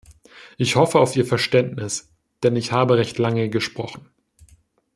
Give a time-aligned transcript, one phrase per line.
[0.57, 2.09] Ich hoffe auf Ihr Verständnis,
[2.41, 4.09] denn ich habe recht lange gesprochen.